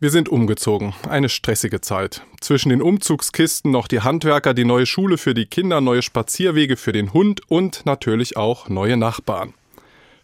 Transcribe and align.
Wir 0.00 0.12
sind 0.12 0.28
umgezogen. 0.28 0.94
Eine 1.08 1.28
stressige 1.28 1.80
Zeit. 1.80 2.22
Zwischen 2.40 2.68
den 2.68 2.82
Umzugskisten 2.82 3.72
noch 3.72 3.88
die 3.88 4.00
Handwerker, 4.00 4.54
die 4.54 4.64
neue 4.64 4.86
Schule 4.86 5.18
für 5.18 5.34
die 5.34 5.46
Kinder, 5.46 5.80
neue 5.80 6.02
Spazierwege 6.02 6.76
für 6.76 6.92
den 6.92 7.12
Hund 7.12 7.40
und 7.48 7.84
natürlich 7.84 8.36
auch 8.36 8.68
neue 8.68 8.96
Nachbarn. 8.96 9.54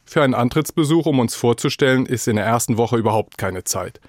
Für 0.04 0.22
einen 0.22 0.34
Antrittsbesuch, 0.34 1.06
um 1.06 1.18
uns 1.18 1.34
vorzustellen, 1.34 2.06
ist 2.06 2.28
in 2.28 2.36
der 2.36 2.44
ersten 2.44 2.76
Woche 2.76 2.98
überhaupt 2.98 3.36
keine 3.36 3.64
Zeit. 3.64 4.00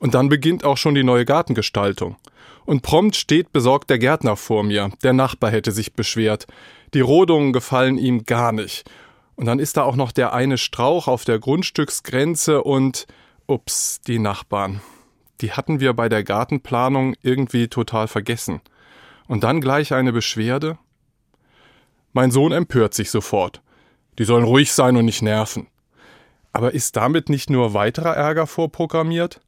Und 0.00 0.14
dann 0.14 0.28
beginnt 0.28 0.64
auch 0.64 0.76
schon 0.76 0.96
die 0.96 1.04
neue 1.04 1.24
Gartengestaltung. 1.24 2.16
Und 2.64 2.82
prompt 2.82 3.14
steht 3.14 3.52
besorgt 3.52 3.90
der 3.90 4.00
Gärtner 4.00 4.34
vor 4.34 4.64
mir. 4.64 4.90
Der 5.04 5.12
Nachbar 5.12 5.52
hätte 5.52 5.70
sich 5.70 5.92
beschwert. 5.92 6.48
Die 6.94 7.00
Rodungen 7.00 7.52
gefallen 7.52 7.96
ihm 7.96 8.24
gar 8.24 8.50
nicht. 8.50 8.90
Und 9.36 9.46
dann 9.46 9.60
ist 9.60 9.76
da 9.76 9.84
auch 9.84 9.94
noch 9.94 10.10
der 10.10 10.32
eine 10.32 10.58
Strauch 10.58 11.06
auf 11.06 11.24
der 11.24 11.38
Grundstücksgrenze 11.38 12.64
und 12.64 13.06
ups, 13.46 14.00
die 14.04 14.18
Nachbarn 14.18 14.80
die 15.40 15.52
hatten 15.52 15.80
wir 15.80 15.92
bei 15.92 16.08
der 16.08 16.24
Gartenplanung 16.24 17.14
irgendwie 17.22 17.68
total 17.68 18.08
vergessen. 18.08 18.60
Und 19.28 19.44
dann 19.44 19.60
gleich 19.60 19.92
eine 19.92 20.12
Beschwerde? 20.12 20.78
Mein 22.12 22.30
Sohn 22.30 22.52
empört 22.52 22.94
sich 22.94 23.10
sofort. 23.10 23.62
Die 24.18 24.24
sollen 24.24 24.44
ruhig 24.44 24.72
sein 24.72 24.96
und 24.96 25.04
nicht 25.04 25.22
nerven. 25.22 25.66
Aber 26.52 26.72
ist 26.72 26.96
damit 26.96 27.28
nicht 27.28 27.50
nur 27.50 27.74
weiterer 27.74 28.16
Ärger 28.16 28.46
vorprogrammiert? 28.46 29.40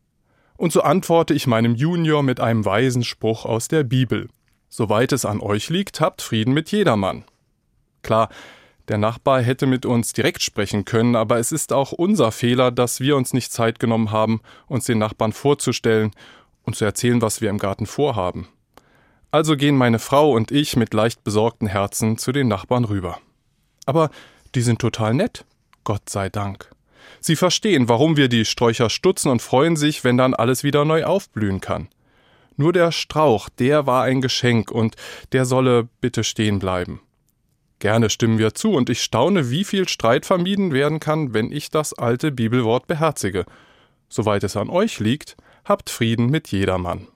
Und 0.58 0.72
so 0.72 0.82
antworte 0.82 1.32
ich 1.32 1.46
meinem 1.46 1.74
Junior 1.74 2.22
mit 2.22 2.40
einem 2.40 2.64
weisen 2.64 3.04
Spruch 3.04 3.46
aus 3.46 3.68
der 3.68 3.84
Bibel. 3.84 4.28
Soweit 4.68 5.12
es 5.12 5.24
an 5.24 5.40
euch 5.40 5.70
liegt, 5.70 6.00
habt 6.00 6.20
Frieden 6.20 6.52
mit 6.52 6.70
jedermann. 6.70 7.24
Klar, 8.02 8.28
der 8.88 8.98
Nachbar 8.98 9.42
hätte 9.42 9.66
mit 9.66 9.84
uns 9.84 10.12
direkt 10.12 10.42
sprechen 10.42 10.84
können, 10.84 11.14
aber 11.14 11.38
es 11.38 11.52
ist 11.52 11.72
auch 11.72 11.92
unser 11.92 12.32
Fehler, 12.32 12.70
dass 12.70 13.00
wir 13.00 13.16
uns 13.16 13.32
nicht 13.32 13.52
Zeit 13.52 13.78
genommen 13.78 14.10
haben, 14.10 14.40
uns 14.66 14.86
den 14.86 14.98
Nachbarn 14.98 15.32
vorzustellen 15.32 16.12
und 16.62 16.76
zu 16.76 16.84
erzählen, 16.84 17.20
was 17.20 17.40
wir 17.40 17.50
im 17.50 17.58
Garten 17.58 17.86
vorhaben. 17.86 18.48
Also 19.30 19.56
gehen 19.56 19.76
meine 19.76 19.98
Frau 19.98 20.32
und 20.32 20.50
ich 20.50 20.76
mit 20.76 20.94
leicht 20.94 21.22
besorgten 21.22 21.66
Herzen 21.66 22.16
zu 22.16 22.32
den 22.32 22.48
Nachbarn 22.48 22.84
rüber. 22.84 23.18
Aber 23.84 24.10
die 24.54 24.62
sind 24.62 24.80
total 24.80 25.12
nett, 25.14 25.44
Gott 25.84 26.08
sei 26.08 26.30
Dank. 26.30 26.70
Sie 27.20 27.36
verstehen, 27.36 27.88
warum 27.88 28.16
wir 28.16 28.28
die 28.28 28.44
Sträucher 28.44 28.90
stutzen 28.90 29.30
und 29.30 29.42
freuen 29.42 29.76
sich, 29.76 30.04
wenn 30.04 30.16
dann 30.16 30.34
alles 30.34 30.64
wieder 30.64 30.84
neu 30.84 31.04
aufblühen 31.04 31.60
kann. 31.60 31.88
Nur 32.56 32.72
der 32.72 32.90
Strauch, 32.90 33.48
der 33.48 33.86
war 33.86 34.04
ein 34.04 34.20
Geschenk 34.20 34.70
und 34.70 34.96
der 35.32 35.44
solle 35.44 35.88
bitte 36.00 36.24
stehen 36.24 36.58
bleiben. 36.58 37.00
Gerne 37.78 38.10
stimmen 38.10 38.38
wir 38.38 38.54
zu, 38.54 38.72
und 38.72 38.90
ich 38.90 39.02
staune, 39.02 39.50
wie 39.50 39.64
viel 39.64 39.88
Streit 39.88 40.26
vermieden 40.26 40.72
werden 40.72 40.98
kann, 40.98 41.32
wenn 41.32 41.52
ich 41.52 41.70
das 41.70 41.94
alte 41.94 42.32
Bibelwort 42.32 42.86
beherzige. 42.86 43.44
Soweit 44.08 44.42
es 44.42 44.56
an 44.56 44.68
euch 44.68 44.98
liegt, 44.98 45.36
habt 45.64 45.90
Frieden 45.90 46.30
mit 46.30 46.48
jedermann. 46.48 47.06